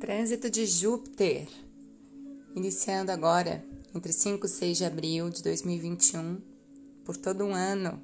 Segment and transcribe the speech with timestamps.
[0.00, 1.48] Trânsito de Júpiter,
[2.54, 6.40] iniciando agora entre 5 e 6 de abril de 2021,
[7.04, 8.00] por todo um ano,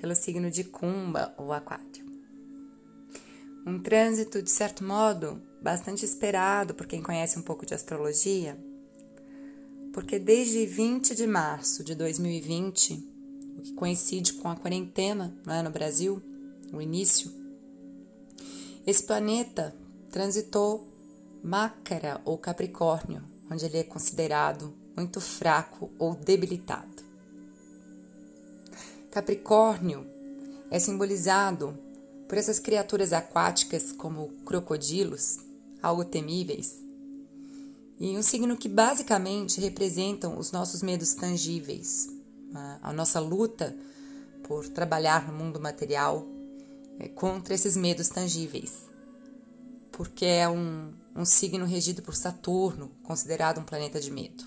[0.00, 2.04] pelo signo de Cumba ou Aquário.
[3.64, 8.58] Um trânsito, de certo modo, bastante esperado por quem conhece um pouco de astrologia,
[9.92, 13.08] porque desde 20 de março de 2020,
[13.56, 16.20] o que coincide com a quarentena é, no Brasil,
[16.72, 17.30] o início,
[18.84, 19.76] esse planeta
[20.10, 20.89] transitou
[21.42, 27.02] Mácara ou Capricórnio, onde ele é considerado muito fraco ou debilitado.
[29.10, 30.06] Capricórnio
[30.70, 31.76] é simbolizado
[32.28, 35.38] por essas criaturas aquáticas como crocodilos,
[35.82, 36.78] algo temíveis,
[37.98, 42.08] e um signo que basicamente representam os nossos medos tangíveis,
[42.82, 43.76] a nossa luta
[44.44, 46.26] por trabalhar no mundo material
[46.98, 48.82] é, contra esses medos tangíveis,
[50.00, 54.46] porque é um, um signo regido por Saturno, considerado um planeta de medo.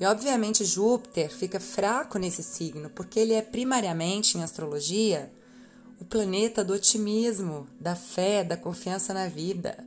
[0.00, 5.32] E obviamente Júpiter fica fraco nesse signo, porque ele é primariamente em astrologia
[6.00, 9.86] o planeta do otimismo, da fé, da confiança na vida,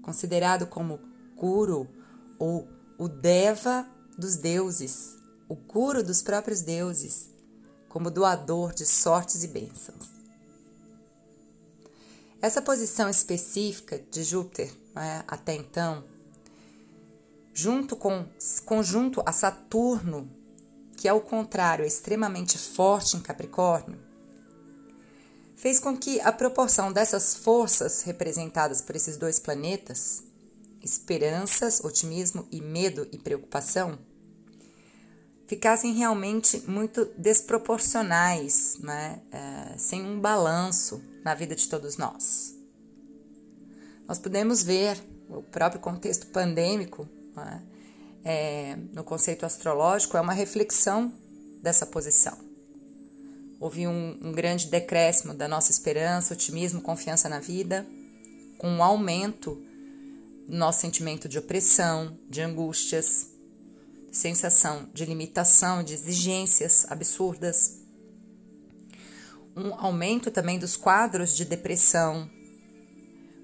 [0.00, 1.00] considerado como
[1.36, 1.88] Guru
[2.38, 5.16] ou o Deva dos deuses,
[5.48, 7.28] o Guru dos próprios deuses,
[7.88, 10.23] como doador de sortes e bênçãos.
[12.44, 16.04] Essa posição específica de Júpiter, né, até então,
[17.54, 18.26] junto com
[18.66, 20.30] conjunto a Saturno,
[20.94, 23.98] que ao contrário é extremamente forte em Capricórnio,
[25.56, 30.22] fez com que a proporção dessas forças representadas por esses dois planetas,
[30.82, 33.98] esperanças, otimismo e medo e preocupação,
[35.46, 39.20] ficassem realmente muito desproporcionais, né?
[39.30, 42.54] É, sem um balanço na vida de todos nós.
[44.06, 47.62] Nós podemos ver o próprio contexto pandêmico, né?
[48.24, 51.12] é, no conceito astrológico, é uma reflexão
[51.62, 52.36] dessa posição.
[53.58, 57.86] Houve um, um grande decréscimo da nossa esperança, otimismo, confiança na vida,
[58.58, 59.62] com um aumento
[60.46, 63.33] do nosso sentimento de opressão, de angústias,
[64.14, 67.80] sensação de limitação, de exigências absurdas,
[69.56, 72.30] um aumento também dos quadros de depressão,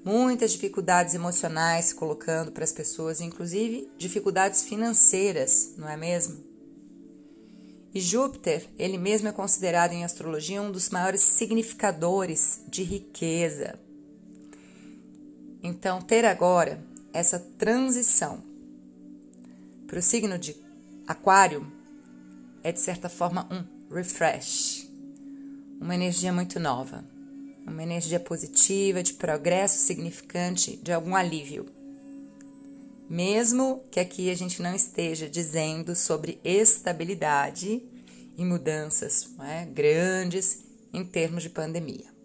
[0.04, 6.48] muitas dificuldades emocionais se colocando para as pessoas, inclusive dificuldades financeiras, não é mesmo?
[7.92, 13.76] E Júpiter, ele mesmo é considerado em astrologia um dos maiores significadores de riqueza.
[15.60, 16.80] Então, ter agora
[17.12, 18.49] essa transição
[19.90, 20.54] para o signo de
[21.04, 21.66] Aquário
[22.62, 24.88] é, de certa forma, um refresh
[25.80, 27.02] uma energia muito nova,
[27.66, 31.66] uma energia positiva, de progresso significante, de algum alívio.
[33.08, 37.82] Mesmo que aqui a gente não esteja dizendo sobre estabilidade
[38.36, 40.60] e mudanças é, grandes
[40.92, 42.19] em termos de pandemia.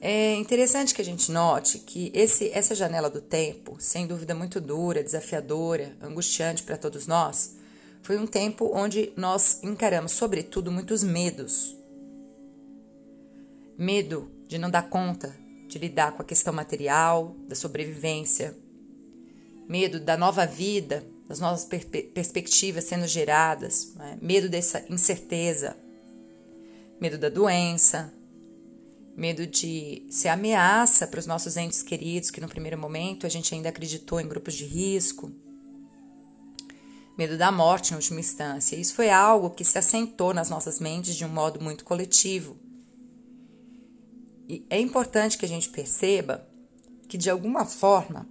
[0.00, 4.60] É interessante que a gente note que esse, essa janela do tempo, sem dúvida muito
[4.60, 7.56] dura, desafiadora, angustiante para todos nós,
[8.02, 11.76] foi um tempo onde nós encaramos, sobretudo, muitos medos.
[13.76, 15.34] Medo de não dar conta
[15.66, 18.56] de lidar com a questão material, da sobrevivência.
[19.68, 23.92] Medo da nova vida, das novas per perspectivas sendo geradas.
[23.96, 24.18] Né?
[24.22, 25.76] Medo dessa incerteza.
[27.00, 28.12] Medo da doença.
[29.16, 33.54] Medo de ser ameaça para os nossos entes queridos, que no primeiro momento a gente
[33.54, 35.32] ainda acreditou em grupos de risco
[37.16, 38.76] medo da morte em última instância.
[38.76, 42.56] Isso foi algo que se assentou nas nossas mentes de um modo muito coletivo.
[44.48, 46.46] E é importante que a gente perceba
[47.08, 48.28] que, de alguma forma,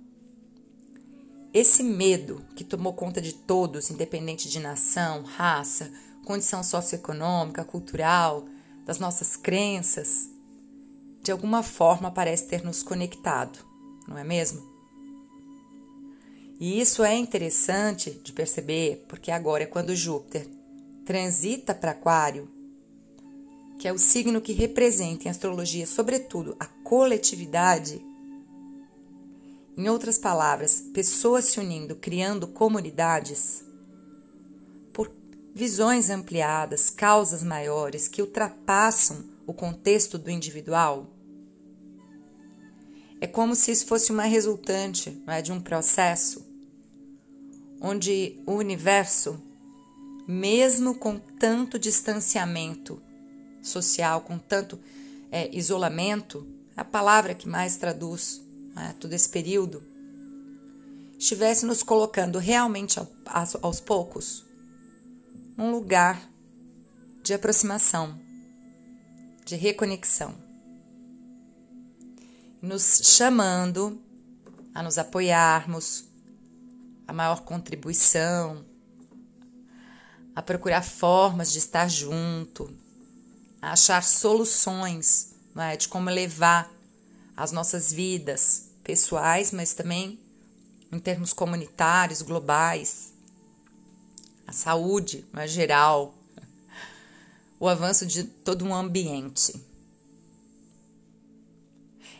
[1.54, 5.92] esse medo que tomou conta de todos, independente de nação, raça,
[6.24, 8.46] condição socioeconômica, cultural,
[8.86, 10.30] das nossas crenças,
[11.26, 13.58] de alguma forma parece ter nos conectado,
[14.08, 14.62] não é mesmo?
[16.60, 20.48] E isso é interessante de perceber, porque agora é quando Júpiter
[21.04, 22.48] transita para Aquário,
[23.80, 28.00] que é o signo que representa em astrologia, sobretudo, a coletividade.
[29.76, 33.66] Em outras palavras, pessoas se unindo, criando comunidades
[34.94, 35.12] por
[35.56, 41.15] visões ampliadas, causas maiores que ultrapassam o contexto do individual.
[43.26, 46.46] É como se isso fosse uma resultante é, de um processo
[47.82, 49.42] onde o universo,
[50.28, 53.02] mesmo com tanto distanciamento
[53.64, 54.80] social, com tanto
[55.32, 56.46] é, isolamento,
[56.78, 58.44] a palavra que mais traduz
[58.76, 59.82] né, todo esse período,
[61.18, 63.00] estivesse nos colocando realmente
[63.60, 64.46] aos poucos
[65.58, 66.30] num lugar
[67.24, 68.20] de aproximação,
[69.44, 70.45] de reconexão,
[72.66, 74.02] nos chamando
[74.74, 76.06] a nos apoiarmos,
[77.08, 78.66] a maior contribuição,
[80.36, 82.76] a procurar formas de estar junto,
[83.62, 86.72] a achar soluções é, de como levar
[87.38, 90.20] as nossas vidas pessoais, mas também
[90.92, 93.14] em termos comunitários, globais,
[94.48, 96.16] a saúde é, geral,
[97.60, 99.54] o avanço de todo um ambiente.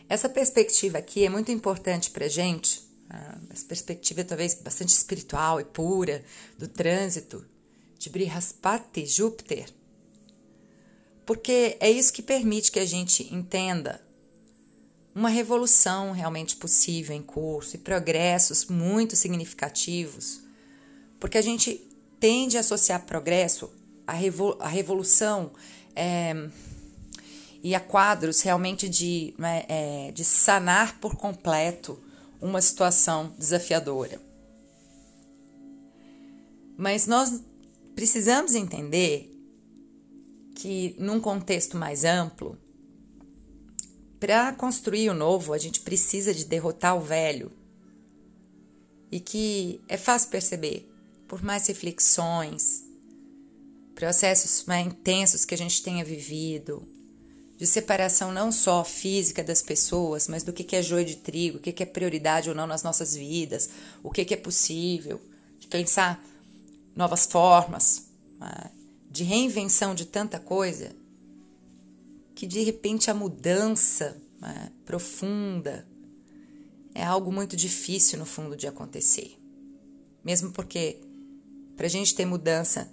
[0.08, 2.82] Essa perspectiva aqui é muito importante para gente,
[3.50, 6.24] essa perspectiva talvez bastante espiritual e pura
[6.56, 7.44] do trânsito
[7.98, 9.68] de Brihaspati, Júpiter,
[11.24, 14.00] porque é isso que permite que a gente entenda
[15.12, 20.42] uma revolução realmente possível em curso e progressos muito significativos,
[21.18, 21.84] porque a gente
[22.20, 23.72] tende a associar progresso
[24.06, 25.52] à revolução
[25.96, 26.48] é,
[27.66, 31.98] e a quadros realmente de, né, é, de sanar por completo
[32.40, 34.22] uma situação desafiadora.
[36.78, 37.42] Mas nós
[37.92, 39.36] precisamos entender
[40.54, 42.56] que, num contexto mais amplo,
[44.20, 47.50] para construir o novo, a gente precisa de derrotar o velho.
[49.10, 50.88] E que é fácil perceber,
[51.26, 52.84] por mais reflexões,
[53.92, 56.94] processos mais intensos que a gente tenha vivido,
[57.56, 61.60] de separação não só física das pessoas, mas do que é joio de trigo, o
[61.60, 63.70] que é prioridade ou não nas nossas vidas,
[64.02, 65.20] o que é possível,
[65.58, 66.22] de pensar
[66.94, 68.08] novas formas,
[68.38, 68.70] né,
[69.10, 70.94] de reinvenção de tanta coisa,
[72.34, 75.86] que de repente a mudança né, profunda
[76.94, 79.38] é algo muito difícil no fundo de acontecer.
[80.22, 80.98] Mesmo porque,
[81.76, 82.92] para a gente ter mudança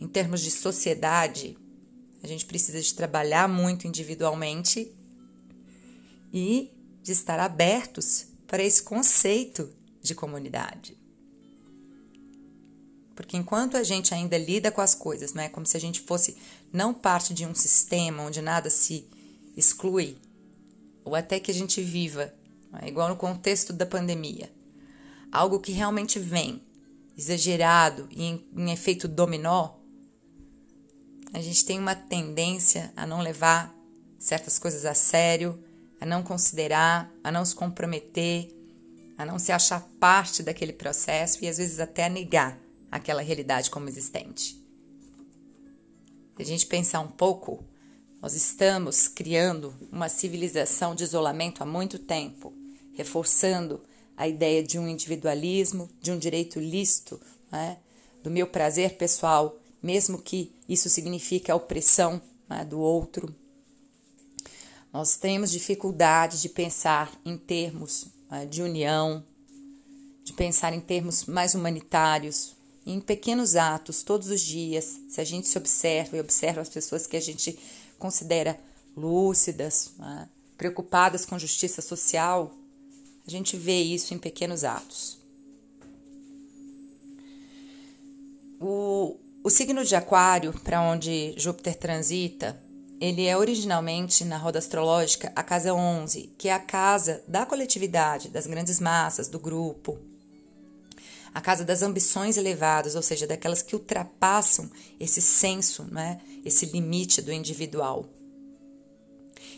[0.00, 1.56] em termos de sociedade,
[2.22, 4.92] a gente precisa de trabalhar muito individualmente
[6.32, 6.70] e
[7.02, 9.70] de estar abertos para esse conceito
[10.02, 10.96] de comunidade.
[13.14, 16.00] Porque enquanto a gente ainda lida com as coisas, não é como se a gente
[16.00, 16.36] fosse
[16.72, 19.08] não parte de um sistema onde nada se
[19.56, 20.16] exclui,
[21.04, 22.32] ou até que a gente viva,
[22.80, 22.88] é?
[22.88, 24.52] igual no contexto da pandemia,
[25.32, 26.62] algo que realmente vem
[27.16, 29.77] exagerado e em, em efeito dominó,
[31.32, 33.74] a gente tem uma tendência a não levar
[34.18, 35.62] certas coisas a sério,
[36.00, 38.54] a não considerar, a não se comprometer,
[39.16, 42.58] a não se achar parte daquele processo e às vezes até a negar
[42.90, 44.56] aquela realidade como existente.
[46.36, 47.64] Se a gente pensar um pouco,
[48.22, 52.52] nós estamos criando uma civilização de isolamento há muito tempo,
[52.94, 53.80] reforçando
[54.16, 57.20] a ideia de um individualismo, de um direito lícito,
[57.50, 57.78] né,
[58.22, 63.34] do meu prazer pessoal mesmo que isso signifique a opressão né, do outro.
[64.92, 69.24] Nós temos dificuldade de pensar em termos né, de união,
[70.24, 74.98] de pensar em termos mais humanitários, em pequenos atos, todos os dias.
[75.08, 77.58] Se a gente se observa e observa as pessoas que a gente
[77.98, 78.58] considera
[78.96, 82.52] lúcidas, né, preocupadas com justiça social,
[83.26, 85.18] a gente vê isso em pequenos atos.
[88.60, 89.16] O,
[89.48, 92.60] o signo de Aquário, para onde Júpiter transita,
[93.00, 98.28] ele é originalmente, na roda astrológica, a casa 11, que é a casa da coletividade,
[98.28, 99.98] das grandes massas, do grupo.
[101.32, 107.22] A casa das ambições elevadas, ou seja, daquelas que ultrapassam esse senso, né, esse limite
[107.22, 108.04] do individual.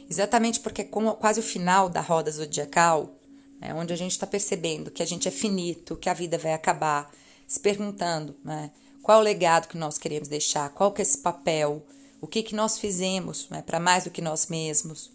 [0.08, 3.18] Exatamente porque é quase o final da roda zodiacal,
[3.60, 6.52] né, onde a gente está percebendo que a gente é finito, que a vida vai
[6.52, 7.12] acabar,
[7.44, 8.70] se perguntando, né,
[9.02, 10.70] qual o legado que nós queremos deixar?
[10.70, 11.84] Qual que é esse papel?
[12.20, 15.10] O que, que nós fizemos né, para mais do que nós mesmos?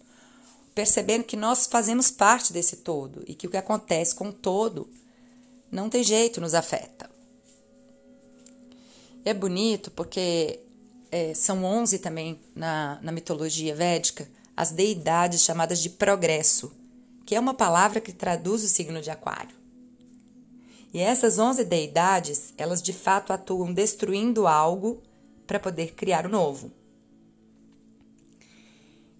[0.73, 4.89] Percebendo que nós fazemos parte desse todo e que o que acontece com o todo
[5.71, 7.09] não tem jeito, nos afeta.
[9.23, 10.59] É bonito porque
[11.11, 16.71] é, são 11 também na, na mitologia védica as deidades chamadas de progresso,
[17.25, 19.64] que é uma palavra que traduz o signo de Aquário.
[20.95, 25.03] E essas onze deidades, elas de fato atuam destruindo algo
[25.45, 26.71] para poder criar o novo.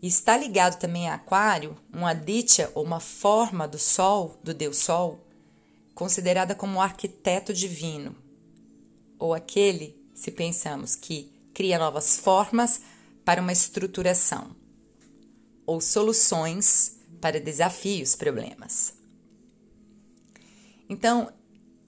[0.01, 4.77] E está ligado também a Aquário, um aditya ou uma forma do Sol, do Deus
[4.77, 5.19] Sol,
[5.93, 8.15] considerada como o arquiteto divino,
[9.19, 12.79] ou aquele, se pensamos, que cria novas formas
[13.25, 14.55] para uma estruturação.
[15.65, 18.93] ou soluções para desafios, problemas.
[20.87, 21.33] Então,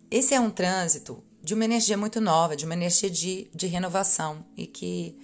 [0.10, 4.46] esse é um trânsito de uma energia muito nova, de uma energia de, de renovação
[4.56, 5.18] e que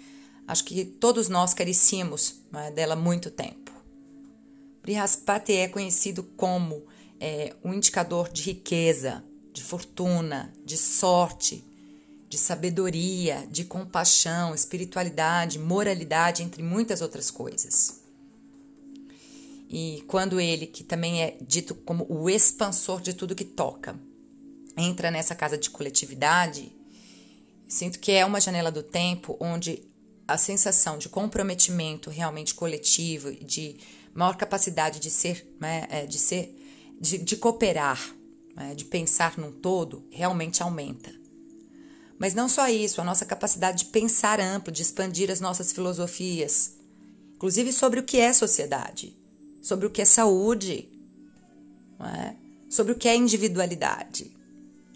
[0.48, 3.72] acho que todos nós carecíamos é, dela há muito tempo.
[4.82, 6.86] Brihaspati é conhecido como
[7.20, 9.24] é, um indicador de riqueza,
[9.54, 11.64] de fortuna, de sorte,
[12.28, 18.02] de sabedoria, de compaixão, espiritualidade, moralidade, entre muitas outras coisas.
[19.70, 23.98] E quando ele, que também é dito como o expansor de tudo que toca,
[24.78, 26.76] entra nessa casa de coletividade,
[27.68, 29.84] sinto que é uma janela do tempo onde
[30.28, 33.78] a sensação de comprometimento realmente coletivo, de
[34.14, 36.56] maior capacidade de ser, né, é, de ser,
[37.00, 38.00] de, de cooperar,
[38.56, 41.12] né, de pensar num todo, realmente aumenta.
[42.18, 46.78] Mas não só isso, a nossa capacidade de pensar amplo, de expandir as nossas filosofias,
[47.36, 49.18] inclusive sobre o que é sociedade,
[49.62, 50.90] sobre o que é saúde,
[52.00, 52.36] é?
[52.70, 54.36] sobre o que é individualidade.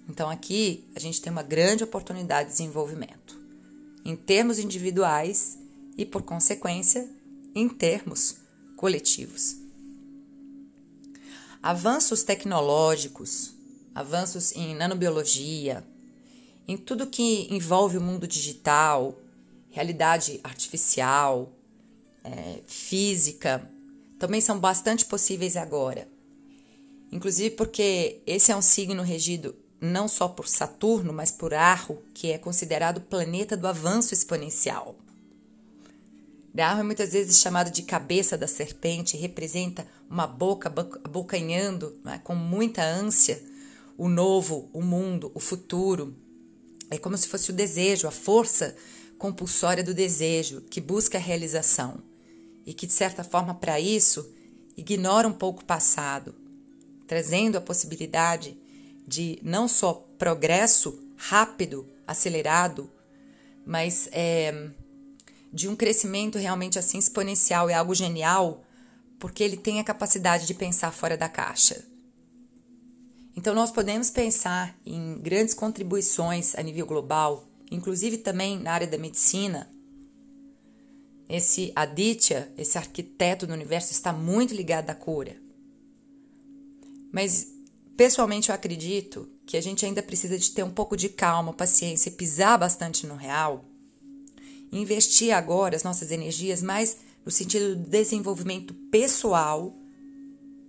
[0.10, 3.38] Então aqui a gente tem uma grande oportunidade de desenvolvimento,
[4.06, 5.58] em termos individuais
[5.98, 7.10] e, por consequência,
[7.54, 8.38] em termos
[8.78, 9.58] coletivos.
[11.62, 13.54] Avanços tecnológicos,
[13.94, 15.84] avanços em nanobiologia,
[16.68, 19.20] em tudo que envolve o mundo digital,
[19.72, 21.52] realidade artificial,
[22.24, 23.70] é, física,
[24.20, 26.08] também são bastante possíveis agora.
[27.12, 32.32] Inclusive porque esse é um signo regido não só por Saturno, mas por Arro, que
[32.32, 34.96] é considerado o planeta do avanço exponencial.
[36.58, 42.34] Arro é muitas vezes chamado de cabeça da serpente, representa uma boca abocanhando né, com
[42.34, 43.40] muita ânsia
[43.98, 46.16] o novo, o mundo, o futuro.
[46.90, 48.76] É como se fosse o desejo, a força
[49.18, 52.02] compulsória do desejo que busca a realização
[52.66, 54.32] e que, de certa forma, para isso,
[54.76, 56.36] ignora um pouco o passado,
[57.08, 58.58] trazendo a possibilidade
[59.08, 62.92] de não só progresso rápido, acelerado,
[63.66, 64.70] mas é,
[65.52, 68.64] de um crescimento realmente assim exponencial, é algo genial,
[69.18, 71.84] porque ele tem a capacidade de pensar fora da caixa.
[73.36, 78.98] Então nós podemos pensar em grandes contribuições a nível global, inclusive também na área da
[78.98, 79.70] medicina.
[81.30, 85.36] Esse Aditya, esse arquiteto do universo, está muito ligado à cura.
[87.12, 87.57] Mas
[87.98, 92.10] Pessoalmente, eu acredito que a gente ainda precisa de ter um pouco de calma, paciência
[92.10, 93.66] e pisar bastante no real.
[94.72, 99.76] Investir agora as nossas energias mais no sentido do desenvolvimento pessoal,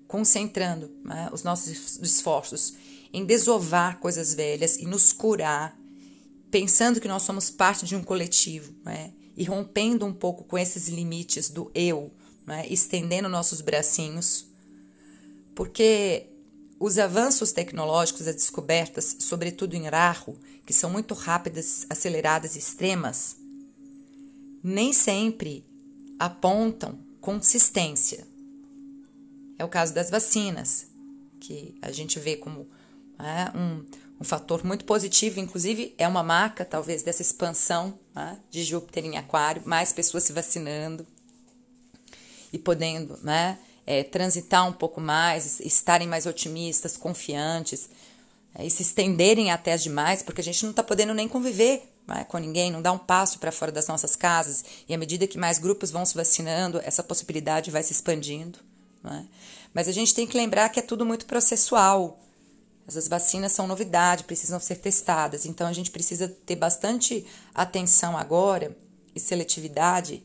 [0.06, 2.74] concentrando né, os nossos esforços
[3.12, 5.78] em desovar coisas velhas e nos curar,
[6.50, 10.88] pensando que nós somos parte de um coletivo né, e rompendo um pouco com esses
[10.88, 12.10] limites do eu,
[12.46, 14.46] né, estendendo nossos bracinhos,
[15.54, 16.26] porque
[16.78, 23.36] os avanços tecnológicos, as descobertas, sobretudo em Rahu, que são muito rápidas, aceleradas e extremas,
[24.62, 25.66] nem sempre
[26.18, 28.26] apontam consistência.
[29.58, 30.86] É o caso das vacinas,
[31.40, 32.68] que a gente vê como
[33.18, 33.84] é, um,
[34.20, 39.16] um fator muito positivo, inclusive é uma marca, talvez, dessa expansão né, de Júpiter em
[39.16, 41.04] Aquário, mais pessoas se vacinando
[42.52, 43.58] e podendo né,
[43.88, 47.88] é, transitar um pouco mais, estarem mais otimistas, confiantes
[48.54, 52.22] é, e se estenderem até demais, porque a gente não está podendo nem conviver né,
[52.24, 54.62] com ninguém, não dá um passo para fora das nossas casas.
[54.86, 58.58] E à medida que mais grupos vão se vacinando, essa possibilidade vai se expandindo.
[59.02, 59.26] Né?
[59.72, 62.20] Mas a gente tem que lembrar que é tudo muito processual.
[62.86, 65.46] Essas vacinas são novidade, precisam ser testadas.
[65.46, 68.76] Então a gente precisa ter bastante atenção agora
[69.14, 70.22] e seletividade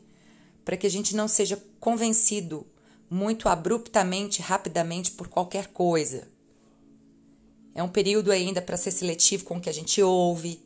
[0.66, 2.68] para que a gente não seja convencido
[3.14, 6.28] muito abruptamente, rapidamente por qualquer coisa.
[7.76, 10.60] É um período ainda para ser seletivo com o que a gente ouve.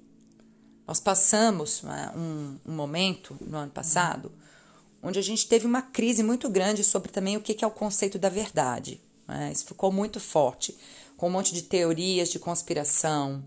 [0.88, 4.32] Nós passamos né, um, um, momento no ano passado
[5.04, 8.18] onde a gente teve uma crise muito grande sobre também o que é o conceito
[8.18, 9.02] da verdade.
[9.28, 9.52] Né?
[9.52, 10.78] Isso ficou muito forte,
[11.18, 13.44] com um monte de teorias de conspiração,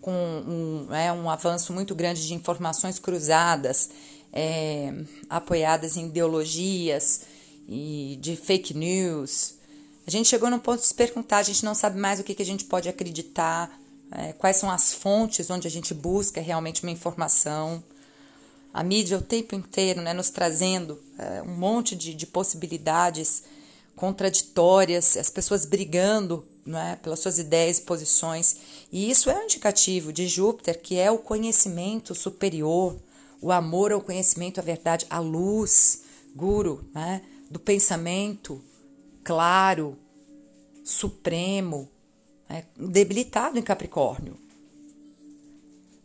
[0.00, 3.90] com um, é, um avanço muito grande de informações cruzadas,
[4.32, 4.94] é,
[5.28, 7.33] apoiadas em ideologias
[7.68, 9.54] e de fake news.
[10.06, 12.34] A gente chegou num ponto de se perguntar, a gente não sabe mais o que,
[12.34, 13.80] que a gente pode acreditar,
[14.10, 17.82] é, quais são as fontes onde a gente busca realmente uma informação.
[18.72, 23.44] A mídia o tempo inteiro né, nos trazendo é, um monte de, de possibilidades
[23.96, 28.56] contraditórias, as pessoas brigando é, pelas suas ideias e posições.
[28.92, 32.96] E isso é um indicativo de Júpiter, que é o conhecimento superior,
[33.40, 36.02] o amor ao conhecimento, a verdade, a luz
[36.34, 37.22] guru, né?
[37.50, 38.62] Do pensamento
[39.22, 39.98] claro,
[40.84, 41.88] supremo,
[42.48, 42.64] né?
[42.76, 44.38] debilitado em Capricórnio.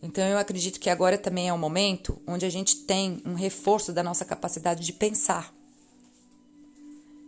[0.01, 3.91] Então eu acredito que agora também é um momento onde a gente tem um reforço
[3.91, 5.53] da nossa capacidade de pensar,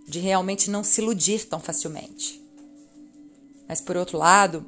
[0.08, 2.42] de realmente não se iludir tão facilmente.
[3.68, 4.66] Mas por outro lado,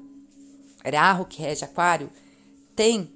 [0.84, 2.10] Rahu, que rege Aquário,
[2.76, 3.10] tem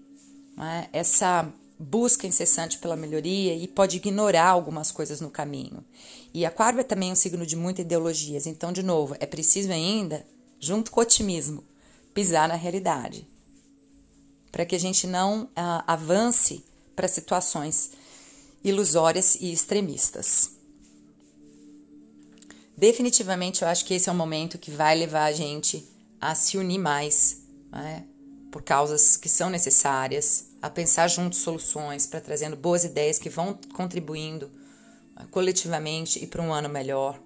[0.55, 5.83] né, essa busca incessante pela melhoria e pode ignorar algumas coisas no caminho.
[6.33, 10.25] E Aquário é também um signo de muitas ideologias, então, de novo, é preciso ainda,
[10.59, 11.63] junto com o otimismo,
[12.13, 13.27] pisar na realidade
[14.57, 16.65] para que a gente não uh, avance
[16.95, 17.91] para situações
[18.63, 20.51] ilusórias e extremistas.
[22.75, 25.87] Definitivamente, eu acho que esse é o momento que vai levar a gente
[26.19, 28.03] a se unir mais, né,
[28.51, 33.57] por causas que são necessárias, a pensar juntos soluções, para trazendo boas ideias que vão
[33.73, 34.49] contribuindo
[35.19, 37.19] uh, coletivamente e para um ano melhor.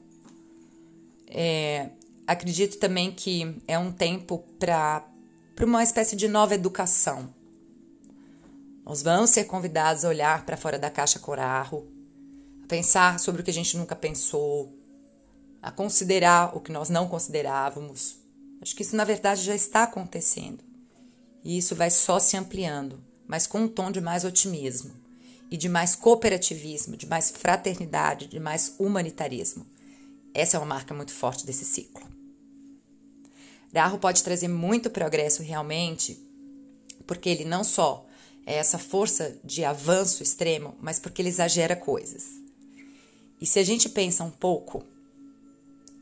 [1.28, 1.90] É,
[2.28, 5.06] acredito também que é um tempo para
[5.62, 7.34] uma espécie de nova educação.
[8.86, 11.88] Nós vamos ser convidados a olhar para fora da caixa corarro,
[12.64, 14.78] a pensar sobre o que a gente nunca pensou,
[15.62, 18.18] a considerar o que nós não considerávamos.
[18.62, 20.64] Acho que isso, na verdade, já está acontecendo.
[21.44, 23.00] E isso vai só se ampliando,
[23.32, 24.92] mas com um tom de mais otimismo
[25.50, 29.66] e de mais cooperativismo, de mais fraternidade, de mais humanitarismo.
[30.34, 32.06] Essa é uma marca muito forte desse ciclo.
[33.74, 36.22] Rahu pode trazer muito progresso realmente,
[37.08, 38.06] porque ele não só
[38.46, 42.32] é essa força de avanço extremo, mas porque ele exagera coisas.
[43.40, 44.84] E se a gente pensa um pouco,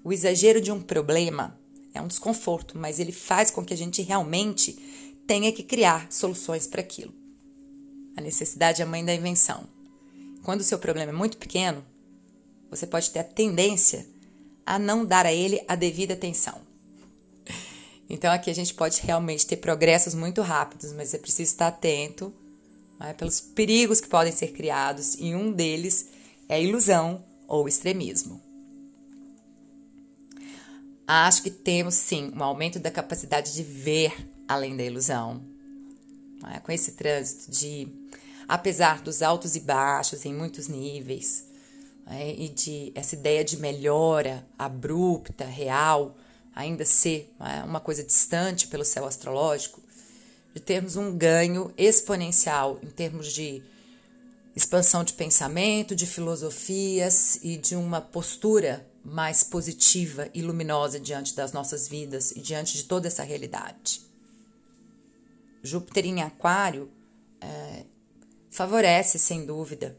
[0.03, 1.55] o exagero de um problema
[1.93, 6.65] é um desconforto, mas ele faz com que a gente realmente tenha que criar soluções
[6.65, 7.13] para aquilo.
[8.17, 9.63] A necessidade é a mãe da invenção.
[10.41, 11.85] Quando o seu problema é muito pequeno,
[12.67, 14.07] você pode ter a tendência
[14.65, 16.59] a não dar a ele a devida atenção.
[18.09, 22.33] Então aqui a gente pode realmente ter progressos muito rápidos, mas é preciso estar atento
[22.99, 26.07] né, pelos perigos que podem ser criados, e um deles
[26.47, 28.41] é a ilusão ou extremismo.
[31.05, 34.11] Acho que temos sim um aumento da capacidade de ver
[34.49, 35.41] além da ilusão.
[36.41, 37.87] Né, com esse trânsito de,
[38.47, 41.45] apesar dos altos e baixos em muitos níveis,
[42.05, 46.17] né, e de essa ideia de melhora abrupta, real,
[46.55, 49.81] ainda ser é, uma coisa distante pelo céu astrológico,
[50.53, 53.61] de termos um ganho exponencial em termos de
[54.55, 61.53] expansão de pensamento, de filosofias e de uma postura mais positiva e luminosa diante das
[61.53, 64.08] nossas vidas e diante de toda essa realidade.
[65.61, 66.91] Júpiter em Aquário
[67.41, 67.85] é,
[68.49, 69.97] favorece, sem dúvida,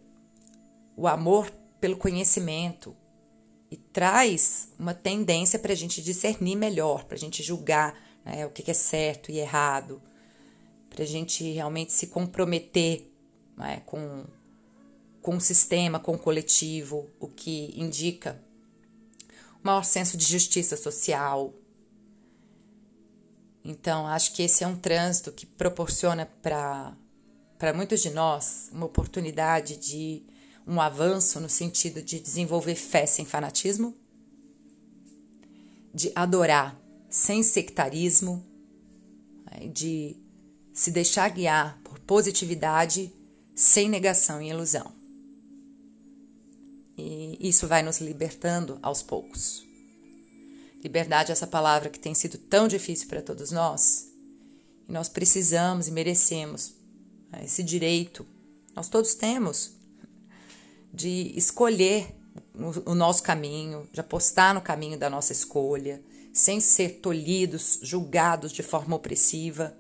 [0.97, 2.97] o amor pelo conhecimento,
[3.71, 8.51] e traz uma tendência para a gente discernir melhor, para a gente julgar né, o
[8.51, 10.03] que é certo e errado,
[10.89, 13.09] para a gente realmente se comprometer
[13.57, 14.25] né, com,
[15.23, 18.43] com o sistema, com o coletivo, o que indica
[19.63, 21.55] maior senso de justiça social.
[23.65, 26.95] Então, acho que esse é um trânsito que proporciona para
[27.75, 30.23] muitos de nós uma oportunidade de
[30.67, 33.95] um avanço no sentido de desenvolver fé sem fanatismo,
[35.93, 38.45] de adorar sem sectarismo,
[39.45, 40.17] né, de
[40.73, 43.13] se deixar guiar por positividade
[43.55, 44.93] sem negação e ilusão.
[46.97, 49.70] E isso vai nos libertando aos poucos.
[50.83, 54.09] Liberdade é essa palavra que tem sido tão difícil para todos nós.
[54.89, 56.75] E nós precisamos e merecemos
[57.31, 58.27] né, esse direito.
[58.75, 59.73] Nós todos temos
[60.93, 62.17] de escolher
[62.85, 68.63] o nosso caminho, de apostar no caminho da nossa escolha, sem ser tolhidos, julgados de
[68.63, 69.77] forma opressiva.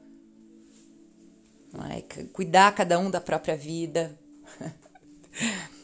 [1.91, 2.01] É?
[2.33, 4.19] Cuidar cada um da própria vida.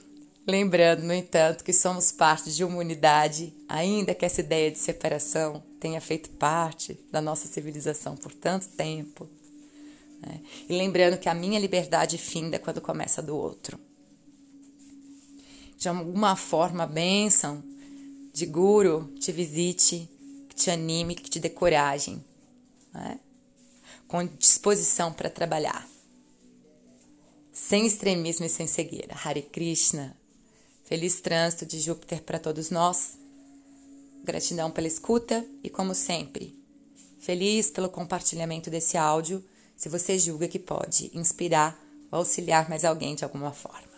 [0.47, 5.63] Lembrando, no entanto, que somos parte de uma unidade, ainda que essa ideia de separação
[5.81, 9.29] tenha feito parte da nossa civilização por tanto tempo.
[10.21, 10.41] Né?
[10.69, 13.79] E lembrando que a minha liberdade finda quando começa do outro
[15.77, 17.63] de alguma forma a bênção
[18.33, 20.09] de guru te visite,
[20.49, 22.25] que te anime, que te dê coragem,
[22.93, 23.21] né?
[24.09, 25.87] com disposição para trabalhar.
[27.53, 29.15] Sem extremismo e sem cegueira.
[29.15, 30.17] Hare Krishna.
[30.87, 33.19] Feliz trânsito de Júpiter para todos nós.
[34.23, 36.57] Gratidão pela escuta e, como sempre,
[37.19, 39.45] feliz pelo compartilhamento desse áudio,
[39.77, 41.77] se você julga que pode inspirar
[42.11, 43.96] ou auxiliar mais alguém de alguma forma.